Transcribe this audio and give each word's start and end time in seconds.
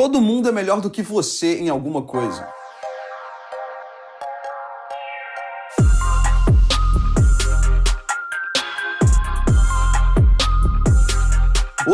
Todo 0.00 0.18
mundo 0.18 0.48
é 0.48 0.52
melhor 0.52 0.80
do 0.80 0.88
que 0.88 1.02
você 1.02 1.58
em 1.58 1.68
alguma 1.68 2.00
coisa. 2.00 2.48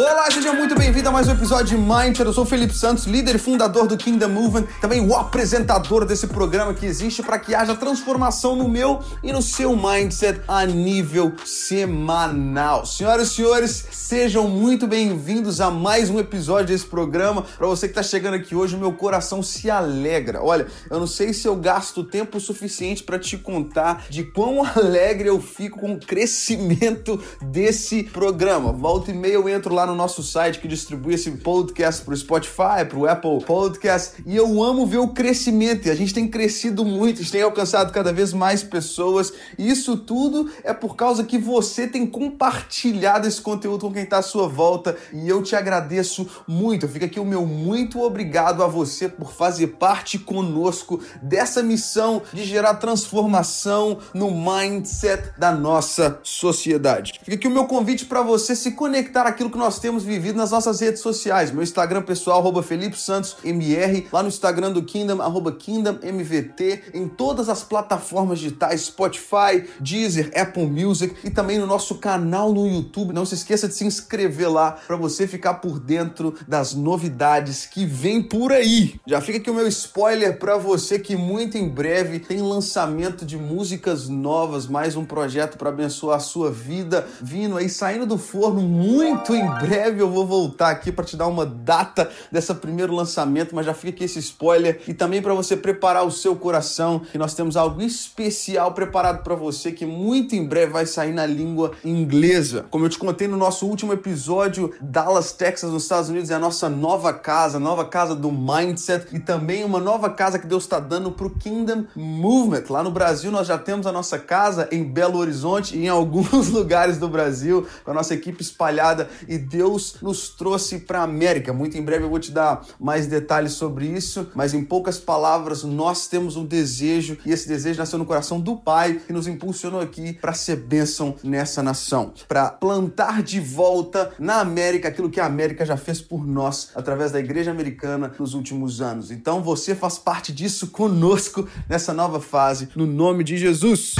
Olá, 0.09 0.31
seja 0.31 0.53
muito 0.53 0.79
bem-vindo 0.79 1.09
a 1.09 1.13
mais 1.13 1.27
um 1.27 1.33
episódio 1.33 1.77
de 1.77 1.77
Mindset. 1.77 2.21
Eu 2.27 2.33
sou 2.33 2.45
o 2.45 2.47
Felipe 2.47 2.73
Santos, 2.73 3.07
líder 3.07 3.35
e 3.35 3.39
fundador 3.39 3.89
do 3.89 3.97
Kingdom 3.97 4.29
Movement, 4.29 4.69
também 4.81 5.05
o 5.05 5.13
apresentador 5.17 6.05
desse 6.05 6.29
programa 6.29 6.73
que 6.73 6.87
existe 6.87 7.25
para 7.25 7.41
que 7.41 7.57
haja 7.57 7.75
transformação 7.75 8.55
no 8.55 8.69
meu 8.69 9.01
e 9.21 9.33
no 9.33 9.43
seu 9.43 9.77
mindset 9.77 10.41
a 10.47 10.65
nível 10.65 11.33
semanal. 11.45 12.87
Senhoras 12.87 13.33
e 13.33 13.35
senhores, 13.35 13.85
sejam 13.91 14.47
muito 14.47 14.87
bem-vindos 14.87 15.61
a 15.61 15.73
mais 15.73 16.09
um 16.09 16.21
episódio 16.21 16.69
desse 16.69 16.87
programa. 16.87 17.43
Para 17.43 17.67
você 17.67 17.89
que 17.89 17.99
está 17.99 18.03
chegando 18.05 18.35
aqui 18.35 18.55
hoje, 18.55 18.77
o 18.77 18.79
meu 18.79 18.93
coração 18.93 19.43
se 19.43 19.69
alegra. 19.69 20.41
Olha, 20.41 20.69
eu 20.89 21.01
não 21.01 21.09
sei 21.09 21.33
se 21.33 21.49
eu 21.49 21.57
gasto 21.57 22.05
tempo 22.05 22.39
suficiente 22.39 23.03
para 23.03 23.19
te 23.19 23.37
contar 23.37 24.07
de 24.09 24.23
quão 24.23 24.65
alegre 24.65 25.29
eu 25.29 25.41
fico 25.41 25.81
com 25.81 25.95
o 25.95 25.99
crescimento 25.99 27.21
desse 27.43 28.05
programa. 28.05 28.71
Volta 28.71 29.11
e 29.11 29.15
meia 29.15 29.33
eu 29.33 29.49
entro 29.49 29.75
lá 29.75 29.85
no 29.85 29.96
nosso 29.97 30.23
site 30.23 30.59
que 30.59 30.67
distribui 30.67 31.15
esse 31.15 31.31
podcast 31.31 32.05
pro 32.05 32.17
Spotify, 32.17 32.85
pro 32.89 33.09
Apple 33.09 33.45
Podcast, 33.45 34.23
e 34.27 34.37
eu 34.37 34.63
amo 34.63 34.87
ver 34.87 34.99
o 34.99 35.09
crescimento. 35.09 35.87
E 35.87 35.91
a 35.91 35.95
gente 35.95 36.13
tem 36.13 36.29
crescido 36.29 36.85
muito, 36.85 37.21
a 37.21 37.23
gente 37.23 37.33
tem 37.33 37.43
alcançado 37.43 37.93
cada 37.93 38.13
vez 38.13 38.33
mais 38.33 38.63
pessoas. 38.63 39.33
E 39.59 39.69
isso 39.69 39.97
tudo 39.97 40.51
é 40.65 40.73
por 40.73 40.97
causa 40.97 41.25
que 41.25 41.39
você 41.39 41.87
tem 41.87 42.07
compartilhado 42.07 43.27
esse 43.27 43.41
conteúdo 43.41 43.87
com 43.87 43.93
quem 43.93 44.03
está 44.03 44.19
à 44.19 44.23
sua 44.23 44.49
volta. 44.49 44.97
E 45.13 45.29
eu 45.29 45.43
te 45.43 45.55
agradeço 45.55 46.29
muito. 46.47 46.89
Fica 46.89 47.07
aqui 47.07 47.19
o 47.19 47.25
meu 47.25 47.47
muito 47.47 48.03
obrigado 48.03 48.63
a 48.63 48.67
você 48.67 49.09
por 49.09 49.33
fazer 49.33 49.69
parte 49.69 50.19
conosco 50.19 51.01
dessa 51.23 51.63
missão 51.63 52.23
de 52.33 52.45
gerar 52.45 52.75
transformação 52.75 53.99
no 54.13 54.31
mindset 54.31 55.31
da 55.39 55.53
nossa 55.53 56.19
sociedade. 56.23 57.21
Fica 57.23 57.37
aqui 57.37 57.47
o 57.47 57.51
meu 57.51 57.67
convite 57.67 58.05
para 58.05 58.23
você 58.23 58.57
se 58.57 58.73
conectar 58.73 59.23
àquilo 59.23 59.51
que 59.51 59.59
nós 59.59 59.77
nós 59.77 59.79
temos 59.87 60.03
vivido 60.03 60.37
nas 60.37 60.51
nossas 60.51 60.81
redes 60.81 61.01
sociais. 61.01 61.53
Meu 61.53 61.63
Instagram 61.63 62.03
pessoal, 62.03 62.41
arroba 62.41 62.61
Felipe 62.61 62.99
Santos 62.99 63.37
MR, 63.45 64.09
lá 64.13 64.21
no 64.21 64.27
Instagram 64.27 64.73
do 64.73 64.83
Kingdom, 64.83 65.23
arroba 65.23 65.53
Kingdom 65.53 66.01
MVT, 66.03 66.91
em 66.93 67.07
todas 67.07 67.49
as 67.49 67.63
plataformas 67.63 68.41
digitais, 68.41 68.81
Spotify, 68.81 69.65
Deezer, 69.79 70.33
Apple 70.35 70.67
Music 70.67 71.15
e 71.23 71.31
também 71.31 71.61
no 71.61 71.69
nosso 71.69 71.95
canal 71.99 72.53
no 72.53 72.67
YouTube. 72.67 73.13
Não 73.13 73.25
se 73.25 73.37
esqueça 73.37 73.69
de 73.69 73.75
se 73.75 73.85
inscrever 73.85 74.51
lá 74.51 74.73
para 74.73 74.97
você 74.97 75.25
ficar 75.29 75.55
por 75.55 75.79
dentro 75.79 76.35
das 76.49 76.75
novidades 76.75 77.65
que 77.65 77.87
vem 77.87 78.21
por 78.21 78.51
aí. 78.51 78.99
Já 79.07 79.21
fica 79.21 79.39
aqui 79.39 79.49
o 79.49 79.55
meu 79.55 79.69
spoiler 79.69 80.37
para 80.37 80.57
você 80.57 80.99
que 80.99 81.15
muito 81.15 81.57
em 81.57 81.69
breve 81.69 82.19
tem 82.19 82.43
lançamento 82.43 83.25
de 83.25 83.37
músicas 83.37 84.09
novas, 84.09 84.67
mais 84.67 84.97
um 84.97 85.05
projeto 85.05 85.57
para 85.57 85.69
abençoar 85.69 86.17
a 86.17 86.21
sua 86.21 86.51
vida, 86.51 87.07
vindo 87.23 87.57
aí 87.57 87.69
saindo 87.69 88.05
do 88.05 88.19
forno 88.19 88.63
muito 88.63 89.33
em 89.33 89.47
breve 89.47 89.76
eu 89.77 90.11
vou 90.11 90.27
voltar 90.27 90.71
aqui 90.71 90.91
para 90.91 91.05
te 91.05 91.17
dar 91.17 91.27
uma 91.27 91.45
data 91.45 92.11
desse 92.31 92.53
primeiro 92.55 92.95
lançamento, 92.95 93.55
mas 93.55 93.67
já 93.67 93.75
fica 93.75 93.91
aqui 93.91 94.05
esse 94.05 94.19
spoiler 94.19 94.81
e 94.89 94.95
também 94.95 95.21
para 95.21 95.35
você 95.35 95.57
preparar 95.57 96.05
o 96.07 96.11
seu 96.11 96.37
coração, 96.37 97.01
que 97.01 97.19
nós 97.19 97.35
temos 97.35 97.57
algo 97.57 97.83
especial 97.83 98.73
preparado 98.73 99.23
para 99.23 99.35
você 99.35 99.73
que 99.73 99.85
muito 99.85 100.35
em 100.35 100.47
breve 100.47 100.73
vai 100.73 100.87
sair 100.87 101.13
na 101.13 101.27
língua 101.27 101.73
inglesa. 101.85 102.67
Como 102.71 102.85
eu 102.85 102.89
te 102.89 102.99
contei 102.99 103.29
no 103.29 103.37
nosso 103.37 103.67
último 103.67 103.93
episódio, 103.93 104.73
Dallas, 104.81 105.33
Texas, 105.33 105.71
nos 105.71 105.83
Estados 105.83 106.09
Unidos 106.09 106.31
é 106.31 106.35
a 106.35 106.39
nossa 106.39 106.69
nova 106.69 107.13
casa, 107.13 107.59
nova 107.59 107.85
casa 107.85 108.15
do 108.15 108.31
mindset 108.33 109.15
e 109.15 109.21
também 109.21 109.65
uma 109.65 109.79
nova 109.79 110.11
casa 110.11 110.39
que 110.39 110.47
Deus 110.47 110.65
está 110.65 110.81
dando 110.81 111.11
para 111.11 111.27
o 111.27 111.31
Kingdom 111.31 111.85
Movement. 111.95 112.65
Lá 112.69 112.83
no 112.83 112.91
Brasil 112.91 113.31
nós 113.31 113.47
já 113.47 113.59
temos 113.59 113.87
a 113.87 113.93
nossa 113.93 114.19
casa 114.19 114.69
em 114.71 114.85
Belo 114.85 115.19
Horizonte 115.19 115.77
e 115.77 115.85
em 115.85 115.89
alguns 115.89 116.49
lugares 116.51 116.99
do 116.99 117.09
Brasil, 117.09 117.67
com 117.85 117.91
a 117.91 117.95
nossa 117.95 118.15
equipe 118.15 118.43
espalhada 118.43 119.09
e 119.29 119.39
Deus 119.39 119.66
nos 120.03 120.29
trouxe 120.29 120.81
para 120.81 121.01
a 121.01 121.05
América. 121.05 121.53
Muito 121.53 121.77
em 121.77 121.83
breve 121.83 122.05
eu 122.05 122.11
vou 122.11 122.19
te 122.19 122.31
dar 122.31 122.65
mais 122.79 123.07
detalhes 123.07 123.53
sobre 123.53 123.87
isso, 123.87 124.29
mas 124.35 124.55
em 124.55 124.65
poucas 124.65 124.99
palavras, 124.99 125.63
nós 125.65 126.07
temos 126.07 126.37
um 126.37 126.45
desejo 126.45 127.19
e 127.25 127.33
esse 127.33 127.49
desejo 127.49 127.79
nasceu 127.79 127.99
no 127.99 128.07
coração 128.07 128.41
do 128.41 128.57
Pai 128.57 129.01
que 129.07 129.13
nos 129.13 129.27
impulsionou 129.27 129.81
aqui 129.81 130.13
para 130.15 130.33
ser 130.33 130.57
bênção 130.57 131.17
nessa 131.23 131.63
nação, 131.63 132.13
para 132.29 132.51
plantar 132.51 133.23
de 133.23 133.41
volta 133.41 134.13
na 134.19 134.41
América 134.41 134.89
aquilo 134.89 135.11
que 135.11 135.21
a 135.21 135.27
América 135.27 135.65
já 135.65 135.77
fez 135.77 136.01
por 136.01 136.27
nós 136.27 136.71
através 136.75 137.13
da 137.13 137.21
igreja 137.21 137.51
americana 137.51 138.13
nos 138.19 138.35
últimos 138.35 138.81
anos. 138.81 139.11
Então 139.11 139.43
você 139.43 139.75
faz 139.75 139.99
parte 139.99 140.33
disso 140.33 140.69
conosco 140.69 141.49
nessa 141.69 141.93
nova 141.93 142.21
fase, 142.21 142.69
no 142.75 142.87
nome 142.87 143.25
de 143.25 143.37
Jesus. 143.37 143.95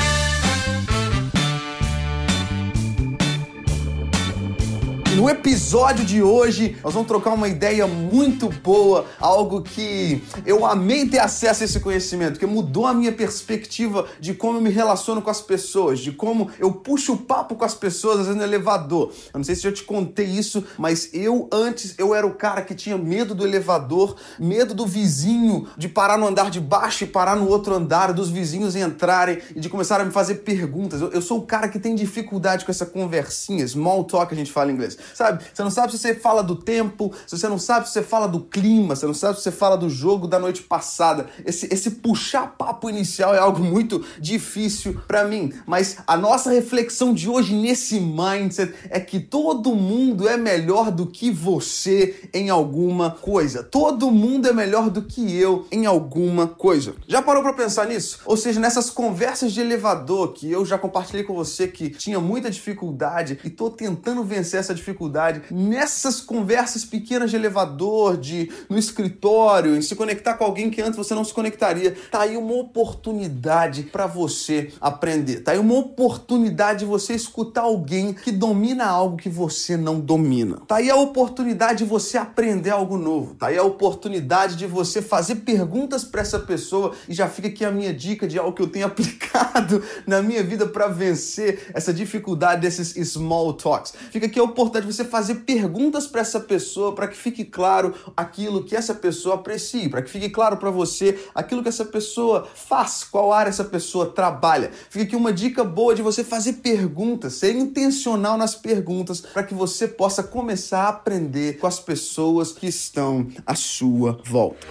No 5.15 5.31
episódio 5.31 6.05
de 6.05 6.23
hoje, 6.23 6.77
nós 6.83 6.93
vamos 6.93 7.09
trocar 7.09 7.33
uma 7.33 7.49
ideia 7.49 7.87
muito 7.87 8.49
boa, 8.49 9.07
algo 9.19 9.63
que 9.63 10.23
eu 10.45 10.67
amei 10.67 11.07
ter 11.07 11.21
acesso 11.21 11.63
a 11.63 11.65
esse 11.65 11.81
conhecimento, 11.81 12.39
que 12.39 12.45
mudou 12.45 12.87
a 12.87 12.93
minha 12.93 13.13
perspectiva 13.13 14.07
de 14.21 14.35
como 14.35 14.59
eu 14.59 14.63
me 14.63 14.69
relaciono 14.69 15.23
com 15.23 15.31
as 15.31 15.41
pessoas, 15.41 16.01
de 16.01 16.13
como 16.13 16.51
eu 16.59 16.73
puxo 16.73 17.15
o 17.15 17.19
papo 17.19 17.55
com 17.55 17.65
as 17.65 17.75
pessoas, 17.75 18.21
às 18.21 18.27
vezes 18.27 18.37
no 18.37 18.43
elevador. 18.43 19.13
Eu 19.33 19.39
não 19.39 19.45
sei 19.45 19.55
se 19.55 19.67
eu 19.67 19.73
te 19.73 19.85
contei 19.85 20.27
isso, 20.27 20.65
mas 20.77 21.09
eu 21.15 21.49
antes 21.53 21.95
eu 21.97 22.15
era 22.15 22.27
o 22.27 22.35
cara 22.35 22.61
que 22.61 22.75
tinha 22.75 22.99
medo 22.99 23.35
do 23.35 23.47
elevador, 23.47 24.17
medo 24.39 24.75
do 24.75 24.87
vizinho 24.87 25.67
de 25.79 25.89
parar 25.89 26.19
no 26.19 26.27
andar 26.27 26.51
de 26.51 26.61
baixo 26.61 27.05
e 27.05 27.07
parar 27.07 27.37
no 27.37 27.49
outro 27.49 27.75
andar, 27.75 28.13
dos 28.13 28.29
vizinhos 28.29 28.77
entrarem 28.77 29.39
e 29.55 29.61
de 29.61 29.69
começar 29.69 30.01
a 30.01 30.05
me 30.05 30.11
fazer 30.11 30.37
perguntas. 30.37 31.01
Eu, 31.01 31.11
eu 31.11 31.23
sou 31.23 31.39
o 31.39 31.43
cara 31.43 31.69
que 31.69 31.79
tem 31.79 31.95
dificuldade 31.95 32.65
com 32.65 32.71
essa 32.71 32.85
conversinha, 32.85 33.67
small 33.67 34.05
talk 34.05 34.35
a 34.35 34.37
gente 34.37 34.53
fala 34.53 34.71
em 34.71 34.75
inglês 34.75 34.97
sabe? 35.15 35.45
Você 35.53 35.63
não 35.63 35.71
sabe 35.71 35.93
se 35.93 35.99
você 35.99 36.15
fala 36.15 36.43
do 36.43 36.57
tempo, 36.57 37.13
se 37.27 37.37
você 37.37 37.49
não 37.49 37.59
sabe 37.59 37.87
se 37.87 37.93
você 37.93 38.03
fala 38.03 38.27
do 38.27 38.41
clima, 38.41 38.95
você 38.95 39.07
não 39.07 39.15
sabe 39.15 39.37
se 39.37 39.45
você 39.45 39.53
fala 39.53 39.77
do 39.77 39.89
jogo 39.89 40.27
da 40.27 40.39
noite 40.39 40.63
passada. 40.63 41.27
Esse, 41.45 41.73
esse 41.73 41.91
puxar 41.93 42.55
papo 42.57 42.89
inicial 42.89 43.35
é 43.35 43.39
algo 43.39 43.63
muito 43.63 44.05
difícil 44.21 45.01
para 45.07 45.25
mim. 45.25 45.53
Mas 45.67 45.99
a 46.07 46.17
nossa 46.17 46.51
reflexão 46.51 47.13
de 47.13 47.29
hoje 47.29 47.55
nesse 47.55 48.01
mindset 48.01 48.75
é 48.91 49.01
que 49.01 49.21
todo 49.21 49.75
mundo 49.75 50.29
é 50.29 50.37
melhor 50.37 50.91
do 50.91 51.07
que 51.07 51.31
você 51.31 52.29
em 52.33 52.51
alguma 52.51 53.11
coisa. 53.11 53.63
Todo 53.63 54.11
mundo 54.11 54.49
é 54.49 54.53
melhor 54.53 54.91
do 54.91 55.03
que 55.03 55.37
eu 55.37 55.67
em 55.71 55.87
alguma 55.87 56.47
coisa. 56.47 56.95
Já 57.07 57.23
parou 57.23 57.43
para 57.43 57.53
pensar 57.53 57.87
nisso? 57.87 58.21
Ou 58.25 58.37
seja, 58.37 58.61
nessas 58.61 58.91
conversas 58.91 59.53
de 59.53 59.61
elevador 59.61 60.33
que 60.33 60.51
eu 60.51 60.65
já 60.65 60.79
compartilhei 60.79 61.25
com 61.25 61.35
você 61.35 61.69
que 61.69 61.91
tinha 61.91 62.21
muita 62.21 62.51
dificuldade 62.51 63.39
e 63.45 63.51
tô 63.51 63.71
tentando 63.71 64.23
vencer 64.23 64.61
essa 64.61 64.75
dificuldade 64.75 64.86
dificuldade 64.87 65.43
nessas 65.51 66.21
conversas 66.21 66.85
pequenas 66.85 67.31
de 67.31 67.37
elevador, 67.37 68.17
de 68.17 68.51
no 68.69 68.79
escritório, 68.79 69.75
em 69.75 69.83
se 69.83 69.97
conectar 69.97 70.35
com 70.35 70.45
alguém 70.45 70.71
que 70.71 70.81
antes 70.81 70.97
você 70.97 71.15
não 71.15 71.25
se 71.25 71.35
conectaria. 71.35 71.97
Tá 72.11 72.21
aí 72.23 72.37
uma 72.37 72.55
oportunidade 72.55 73.85
para 73.85 74.07
você 74.07 74.73
aprender. 74.81 75.41
Tá 75.41 75.53
aí 75.53 75.59
uma 75.59 75.75
oportunidade 75.75 76.81
de 76.81 76.85
você 76.85 77.15
escutar 77.15 77.63
alguém 77.63 78.13
que 78.13 78.31
domina 78.31 78.85
algo 78.85 79.17
que 79.17 79.29
você 79.29 79.77
não 79.77 79.99
domina. 79.99 80.59
Tá 80.67 80.77
aí 80.77 80.89
a 80.89 80.97
oportunidade 80.97 81.79
de 81.79 81.85
você 81.85 82.17
aprender 82.17 82.71
algo 82.71 82.97
novo. 82.97 83.35
Tá 83.35 83.49
aí 83.49 83.59
a 83.59 83.63
oportunidade 83.63 84.57
de 84.57 84.67
você 84.67 85.03
fazer 85.03 85.37
perguntas 85.37 86.05
para 86.05 86.21
essa 86.21 86.39
pessoa 86.39 86.93
e 87.09 87.15
já 87.15 87.29
fica 87.29 87.49
aqui 87.49 87.65
a 87.65 87.71
minha 87.71 87.93
dica 87.93 88.29
de 88.29 88.39
algo 88.39 88.53
que 88.53 88.63
eu 88.63 88.69
tenho 88.69 88.87
aplicado 88.87 89.83
na 90.07 90.23
minha 90.23 90.43
vida 90.43 90.67
para 90.67 90.87
vencer 90.87 91.71
essa 91.75 91.93
dificuldade 91.93 92.61
desses 92.61 92.95
small 93.11 93.53
talks. 93.55 93.93
Fica 94.11 94.27
aqui 94.27 94.39
a 94.39 94.45
oportunidade 94.45 94.76
de 94.81 94.87
você 94.87 95.05
fazer 95.05 95.37
perguntas 95.37 96.07
para 96.07 96.21
essa 96.21 96.41
pessoa 96.41 96.95
para 96.95 97.09
que 97.09 97.17
fique 97.17 97.45
claro 97.45 97.95
aquilo 98.17 98.65
que 98.65 98.77
essa 98.77 98.95
pessoa 98.95 99.37
aprecia, 99.37 99.89
para 99.89 100.03
que 100.03 100.11
fique 100.11 100.29
claro 100.31 100.57
para 100.57 100.71
você 100.71 101.19
aquilo 101.35 101.63
que 101.63 101.69
essa 101.69 101.85
pessoa 101.85 102.47
faz, 102.55 103.05
qual 103.05 103.33
área 103.33 103.51
essa 103.51 103.65
pessoa 103.65 104.07
trabalha. 104.07 104.71
Fica 104.91 105.05
aqui 105.05 105.17
uma 105.17 105.33
dica 105.33 105.65
boa 105.65 105.95
de 105.95 106.03
você 106.03 106.23
fazer 106.23 106.55
perguntas, 106.55 107.35
ser 107.35 107.55
intencional 107.55 108.37
nas 108.37 108.55
perguntas 108.55 109.21
para 109.21 109.43
que 109.43 109.55
você 109.55 109.89
possa 109.89 110.23
começar 110.23 110.85
a 110.85 110.89
aprender 110.89 111.59
com 111.59 111.67
as 111.67 111.81
pessoas 111.81 112.53
que 112.53 112.67
estão 112.67 113.27
à 113.47 113.55
sua 113.55 114.21
volta. 114.25 114.67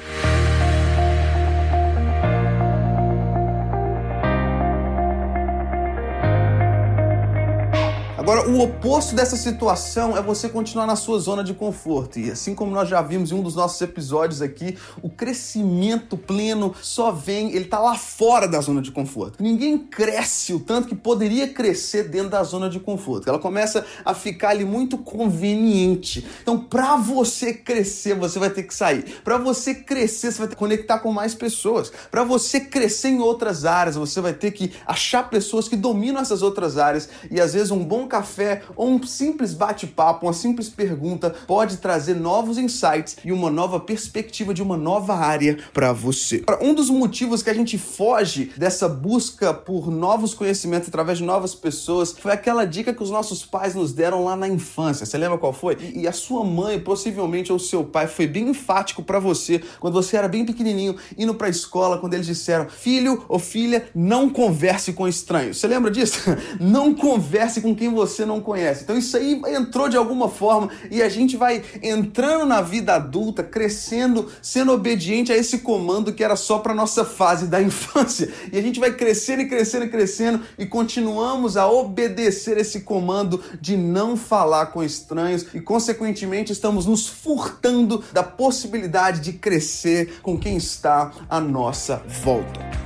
Agora, 8.26 8.50
o 8.50 8.60
oposto 8.60 9.14
dessa 9.14 9.36
situação 9.38 10.18
é 10.18 10.22
você 10.22 10.50
continuar 10.50 10.88
na 10.88 10.96
sua 10.96 11.20
zona 11.20 11.44
de 11.44 11.54
conforto. 11.54 12.18
E 12.18 12.32
assim 12.32 12.56
como 12.56 12.72
nós 12.72 12.90
já 12.90 13.00
vimos 13.00 13.32
em 13.32 13.36
um 13.36 13.44
dos 13.44 13.54
nossos 13.54 13.80
episódios 13.80 14.42
aqui, 14.42 14.76
o 15.04 15.12
crescimento 15.12 16.18
pleno 16.18 16.74
só 16.82 17.12
vem, 17.12 17.54
ele 17.54 17.66
tá 17.66 17.78
lá 17.78 17.94
fora 17.94 18.48
da 18.48 18.60
zona 18.60 18.82
de 18.82 18.92
conforto. 18.92 19.44
Ninguém 19.44 19.78
cresce 19.78 20.56
o 20.56 20.60
tanto 20.60 20.88
que 20.88 20.96
poderia 20.96 21.50
crescer 21.50 22.10
dentro 22.10 22.32
da 22.32 22.42
zona 22.42 22.68
de 22.68 22.80
conforto. 22.80 23.30
Ela 23.30 23.38
começa 23.38 23.86
a 24.04 24.16
ficar 24.16 24.50
ali 24.50 24.66
muito 24.66 24.98
conveniente. 24.98 26.26
Então, 26.42 26.58
para 26.58 26.96
você 26.96 27.54
crescer, 27.54 28.16
você 28.16 28.40
vai 28.40 28.50
ter 28.50 28.64
que 28.64 28.74
sair. 28.74 29.04
Para 29.24 29.38
você 29.38 29.76
crescer, 29.76 30.32
você 30.32 30.40
vai 30.40 30.48
ter 30.48 30.56
que 30.56 30.60
conectar 30.60 30.98
com 30.98 31.12
mais 31.12 31.36
pessoas. 31.36 31.94
Para 32.10 32.24
você 32.24 32.60
crescer 32.60 33.10
em 33.10 33.20
outras 33.20 33.66
áreas, 33.66 33.96
você 33.96 34.20
vai 34.20 34.34
ter 34.34 34.50
que 34.50 34.74
achar 34.88 35.30
pessoas 35.30 35.68
que 35.68 35.76
dominam 35.76 36.20
essas 36.20 36.42
outras 36.42 36.80
áreas 36.80 37.08
e 37.30 37.40
às 37.40 37.54
vezes 37.54 37.70
um 37.70 37.86
bom 37.86 38.08
café 38.16 38.62
ou 38.78 38.90
um 38.90 39.04
simples 39.04 39.54
bate-papo, 39.54 40.26
uma 40.26 40.34
simples 40.34 40.70
pergunta 40.70 41.36
pode 41.46 41.78
trazer 41.78 42.14
novos 42.14 42.58
insights 42.58 43.18
e 43.26 43.32
uma 43.32 43.50
nova 43.50 43.78
perspectiva 43.78 44.54
de 44.54 44.64
uma 44.64 44.78
nova 44.78 45.16
área 45.16 45.58
para 45.74 45.92
você. 45.92 46.44
Um 46.62 46.74
dos 46.74 46.90
motivos 46.90 47.44
que 47.44 47.50
a 47.50 47.54
gente 47.54 47.78
foge 47.78 48.54
dessa 48.56 48.88
busca 48.88 49.54
por 49.54 49.92
novos 49.92 50.34
conhecimentos 50.34 50.88
através 50.88 51.18
de 51.18 51.26
novas 51.26 51.54
pessoas 51.54 52.16
foi 52.18 52.32
aquela 52.32 52.64
dica 52.64 52.94
que 52.94 53.04
os 53.04 53.10
nossos 53.10 53.46
pais 53.46 53.76
nos 53.76 53.92
deram 53.92 54.24
lá 54.24 54.36
na 54.36 54.48
infância. 54.48 55.06
Você 55.06 55.18
lembra 55.18 55.38
qual 55.38 55.52
foi? 55.52 55.78
E 55.94 56.08
a 56.08 56.14
sua 56.14 56.46
mãe, 56.46 56.80
possivelmente, 56.80 57.52
ou 57.52 57.60
seu 57.60 57.84
pai, 57.84 58.08
foi 58.08 58.28
bem 58.28 58.50
enfático 58.50 59.04
para 59.04 59.20
você 59.20 59.62
quando 59.80 59.94
você 59.94 60.16
era 60.16 60.30
bem 60.30 60.46
pequenininho, 60.46 60.96
indo 61.18 61.36
para 61.36 61.48
a 61.48 61.50
escola, 61.50 61.98
quando 61.98 62.14
eles 62.14 62.28
disseram: 62.28 62.70
filho 62.70 63.26
ou 63.28 63.40
filha, 63.40 63.88
não 63.94 64.30
converse 64.30 64.94
com 64.94 65.06
estranhos. 65.06 65.58
Você 65.58 65.68
lembra 65.68 65.92
disso? 65.92 66.20
Não 66.60 66.94
converse 66.94 67.62
com 67.62 67.76
quem 67.76 67.94
você 67.94 68.05
não 68.26 68.42
conhece. 68.42 68.84
Então 68.84 68.98
isso 68.98 69.16
aí 69.18 69.42
entrou 69.48 69.90
de 69.90 69.98
alguma 69.98 70.30
forma 70.30 70.70
e 70.90 71.02
a 71.02 71.10
gente 71.10 71.38
vai 71.38 71.64
entrando 71.82 72.46
na 72.46 72.62
vida 72.62 72.96
adulta, 72.96 73.44
crescendo, 73.44 74.32
sendo 74.42 74.72
obediente 74.72 75.32
a 75.32 75.38
esse 75.38 75.60
comando 75.60 76.14
que 76.14 76.24
era 76.24 76.36
só 76.36 76.60
para 76.60 76.74
nossa 76.74 77.06
fase 77.06 77.48
da 77.48 77.62
infância. 77.64 78.32
E 78.52 78.58
a 78.58 78.62
gente 78.62 78.80
vai 78.80 78.94
crescendo 78.94 79.42
e 79.42 79.48
crescendo 79.48 79.86
e 79.86 79.90
crescendo 79.90 80.42
e 80.58 80.66
continuamos 80.66 81.58
a 81.58 81.68
obedecer 81.68 82.58
esse 82.58 82.82
comando 82.82 83.42
de 83.60 83.78
não 83.78 84.16
falar 84.16 84.68
com 84.68 84.84
estranhos 84.84 85.46
e 85.54 85.60
consequentemente 85.60 86.52
estamos 86.52 86.86
nos 86.86 87.08
furtando 87.08 88.04
da 88.14 88.24
possibilidade 88.24 89.22
de 89.22 89.34
crescer 89.34 90.20
com 90.22 90.38
quem 90.38 90.58
está 90.58 91.12
à 91.30 91.40
nossa 91.40 92.04
volta. 92.24 92.85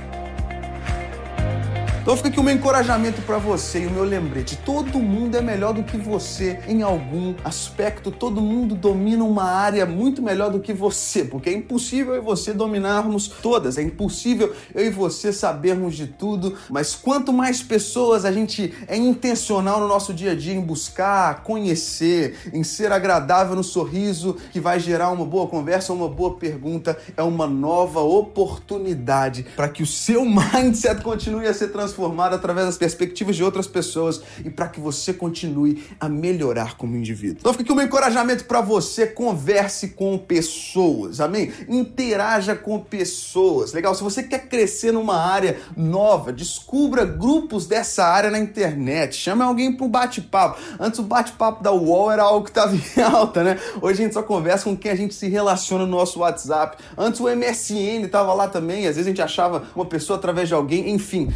Então 2.10 2.16
fica 2.16 2.28
aqui 2.28 2.40
o 2.40 2.42
meu 2.42 2.52
encorajamento 2.52 3.22
para 3.22 3.38
você 3.38 3.84
e 3.84 3.86
o 3.86 3.90
meu 3.92 4.02
lembrete. 4.02 4.56
Todo 4.64 4.98
mundo 4.98 5.36
é 5.36 5.40
melhor 5.40 5.72
do 5.72 5.84
que 5.84 5.96
você 5.96 6.58
em 6.66 6.82
algum 6.82 7.36
aspecto. 7.44 8.10
Todo 8.10 8.40
mundo 8.40 8.74
domina 8.74 9.22
uma 9.22 9.44
área 9.44 9.86
muito 9.86 10.20
melhor 10.20 10.50
do 10.50 10.58
que 10.58 10.72
você, 10.72 11.24
porque 11.24 11.50
é 11.50 11.52
impossível 11.52 12.14
eu 12.14 12.20
e 12.20 12.24
você 12.24 12.52
dominarmos 12.52 13.28
todas. 13.28 13.78
É 13.78 13.82
impossível 13.82 14.52
eu 14.74 14.84
e 14.84 14.90
você 14.90 15.32
sabermos 15.32 15.94
de 15.94 16.08
tudo. 16.08 16.58
Mas 16.68 16.96
quanto 16.96 17.32
mais 17.32 17.62
pessoas 17.62 18.24
a 18.24 18.32
gente 18.32 18.74
é 18.88 18.96
intencional 18.96 19.78
no 19.78 19.86
nosso 19.86 20.12
dia 20.12 20.32
a 20.32 20.34
dia 20.34 20.54
em 20.54 20.60
buscar, 20.60 21.44
conhecer, 21.44 22.50
em 22.52 22.64
ser 22.64 22.90
agradável 22.90 23.54
no 23.54 23.62
sorriso, 23.62 24.36
que 24.50 24.58
vai 24.58 24.80
gerar 24.80 25.12
uma 25.12 25.24
boa 25.24 25.46
conversa, 25.46 25.92
uma 25.92 26.08
boa 26.08 26.34
pergunta, 26.34 26.98
é 27.16 27.22
uma 27.22 27.46
nova 27.46 28.00
oportunidade 28.00 29.46
para 29.54 29.68
que 29.68 29.84
o 29.84 29.86
seu 29.86 30.24
mindset 30.26 31.02
continue 31.02 31.46
a 31.46 31.54
ser 31.54 31.68
transformado 31.68 31.99
transformado 32.00 32.34
através 32.34 32.66
das 32.66 32.78
perspectivas 32.78 33.36
de 33.36 33.44
outras 33.44 33.66
pessoas 33.66 34.22
e 34.44 34.48
para 34.48 34.68
que 34.68 34.80
você 34.80 35.12
continue 35.12 35.84
a 36.00 36.08
melhorar 36.08 36.76
como 36.76 36.96
indivíduo. 36.96 37.36
Então 37.40 37.52
fica 37.52 37.64
aqui 37.64 37.72
o 37.72 37.76
meu 37.76 37.84
encorajamento 37.84 38.44
para 38.46 38.60
você, 38.60 39.06
converse 39.06 39.88
com 39.88 40.16
pessoas, 40.16 41.20
amém? 41.20 41.52
Interaja 41.68 42.56
com 42.56 42.78
pessoas. 42.78 43.72
Legal, 43.72 43.94
se 43.94 44.02
você 44.02 44.22
quer 44.22 44.48
crescer 44.48 44.92
numa 44.92 45.16
área 45.16 45.58
nova, 45.76 46.32
descubra 46.32 47.04
grupos 47.04 47.66
dessa 47.66 48.04
área 48.04 48.30
na 48.30 48.38
internet, 48.38 49.16
chame 49.16 49.42
alguém 49.42 49.72
para 49.72 49.86
um 49.86 49.88
bate-papo. 49.88 50.58
Antes 50.78 50.98
o 51.00 51.02
bate-papo 51.02 51.62
da 51.62 51.72
UOL 51.72 52.10
era 52.10 52.22
algo 52.22 52.44
que 52.44 52.50
estava 52.50 52.74
em 52.74 53.02
alta, 53.02 53.44
né? 53.44 53.58
Hoje 53.82 54.00
a 54.00 54.04
gente 54.04 54.14
só 54.14 54.22
conversa 54.22 54.64
com 54.64 54.76
quem 54.76 54.90
a 54.90 54.96
gente 54.96 55.14
se 55.14 55.28
relaciona 55.28 55.84
no 55.84 55.90
nosso 55.90 56.20
WhatsApp. 56.20 56.82
Antes 56.96 57.20
o 57.20 57.24
MSN 57.24 58.04
estava 58.04 58.32
lá 58.32 58.48
também, 58.48 58.86
às 58.86 58.96
vezes 58.96 59.06
a 59.06 59.10
gente 59.10 59.22
achava 59.22 59.64
uma 59.74 59.84
pessoa 59.84 60.18
através 60.18 60.48
de 60.48 60.54
alguém, 60.54 60.90
enfim. 60.90 61.32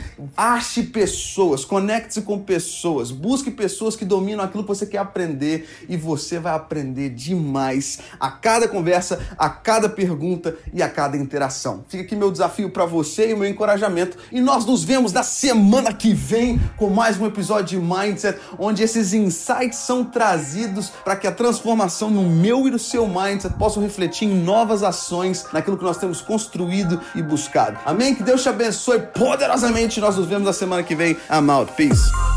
Ache 0.55 0.85
pessoas, 0.85 1.65
conecte-se 1.65 2.23
com 2.23 2.39
pessoas, 2.39 3.11
busque 3.11 3.51
pessoas 3.51 3.97
que 3.97 4.05
dominam 4.05 4.45
aquilo 4.45 4.63
que 4.63 4.69
você 4.69 4.87
quer 4.87 4.99
aprender 4.99 5.69
e 5.89 5.97
você 5.97 6.39
vai 6.39 6.55
aprender 6.55 7.11
demais 7.11 7.99
a 8.21 8.31
cada 8.31 8.69
conversa, 8.69 9.19
a 9.37 9.49
cada 9.49 9.89
pergunta 9.89 10.57
e 10.73 10.81
a 10.81 10.89
cada 10.89 11.17
interação. 11.17 11.85
Fica 11.89 12.05
aqui 12.05 12.15
meu 12.15 12.31
desafio 12.31 12.71
para 12.71 12.85
você 12.87 13.31
e 13.31 13.35
o 13.35 13.37
meu 13.37 13.49
encorajamento 13.49 14.17
e 14.31 14.41
nós 14.41 14.65
nos 14.65 14.85
vemos 14.85 15.13
na 15.13 15.25
semana 15.25 15.93
que 15.93 16.15
vem 16.15 16.61
com 16.77 16.89
mais 16.89 17.19
um 17.21 17.27
episódio 17.27 17.81
de 17.81 17.85
Mindset, 17.85 18.39
onde 18.57 18.81
esses 18.81 19.13
insights 19.13 19.81
são 19.81 20.05
trazidos 20.05 20.89
para 21.05 21.17
que 21.17 21.27
a 21.27 21.33
transformação 21.33 22.11
no 22.11 22.23
meu 22.23 22.69
e 22.69 22.71
no 22.71 22.79
seu 22.79 23.09
mindset 23.09 23.57
possam 23.57 23.83
refletir 23.83 24.29
em 24.29 24.35
novas 24.45 24.85
ações 24.85 25.47
naquilo 25.53 25.77
que 25.77 25.83
nós 25.83 25.97
temos 25.97 26.21
construído 26.21 27.01
e 27.13 27.23
buscado. 27.25 27.77
Amém? 27.85 28.15
Que 28.15 28.23
Deus 28.23 28.41
te 28.41 28.49
abençoe 28.49 29.01
poderosamente. 29.01 30.01
Nós 30.01 30.17
nos 30.17 30.27
vemos 30.29 30.34
vemos 30.35 30.47
na 30.47 30.53
semana 30.53 30.83
que 30.83 30.95
vem. 30.97 31.17
I'm 31.31 31.49
out. 31.49 31.73
Peace. 31.77 32.34